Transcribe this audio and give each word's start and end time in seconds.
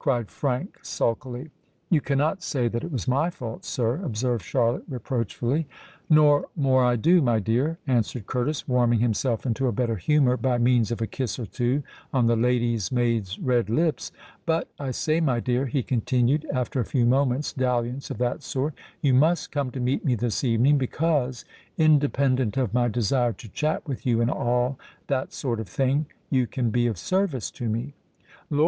cried 0.00 0.28
Frank 0.28 0.80
sulkily. 0.82 1.50
"You 1.88 2.00
cannot 2.00 2.42
say 2.42 2.66
that 2.66 2.82
it 2.82 2.90
was 2.90 3.06
my 3.06 3.30
fault, 3.30 3.64
sir," 3.64 4.00
observed 4.04 4.44
Charlotte 4.44 4.82
reproachfully. 4.88 5.68
"Nor 6.10 6.48
more 6.56 6.84
I 6.84 6.96
do, 6.96 7.22
my 7.22 7.38
dear," 7.38 7.78
answered 7.86 8.26
Curtis, 8.26 8.66
warming 8.66 8.98
himself 8.98 9.46
into 9.46 9.68
a 9.68 9.72
better 9.72 9.94
humour 9.94 10.36
by 10.36 10.58
means 10.58 10.90
of 10.90 11.00
a 11.00 11.06
kiss 11.06 11.38
or 11.38 11.46
two 11.46 11.84
on 12.12 12.26
the 12.26 12.34
lady's 12.34 12.90
maid's 12.90 13.38
red 13.38 13.70
lips. 13.70 14.10
"But, 14.44 14.66
I 14.80 14.90
say, 14.90 15.20
my 15.20 15.38
dear," 15.38 15.66
he 15.66 15.84
continued, 15.84 16.44
after 16.52 16.80
a 16.80 16.84
few 16.84 17.06
moments' 17.06 17.52
dalliance 17.52 18.10
of 18.10 18.18
that 18.18 18.42
sort, 18.42 18.74
"you 19.00 19.14
must 19.14 19.52
come 19.52 19.70
to 19.70 19.78
meet 19.78 20.04
me 20.04 20.16
this 20.16 20.42
evening; 20.42 20.76
because, 20.78 21.44
independent 21.76 22.56
of 22.56 22.74
my 22.74 22.88
desire 22.88 23.32
to 23.34 23.48
chat 23.48 23.86
with 23.86 24.04
you 24.04 24.20
and 24.20 24.30
all 24.32 24.76
that 25.06 25.32
sort 25.32 25.60
of 25.60 25.68
thing, 25.68 26.06
you 26.30 26.48
can 26.48 26.70
be 26.70 26.88
of 26.88 26.98
service 26.98 27.48
to 27.52 27.68
me." 27.68 27.94
"Lor'! 28.50 28.66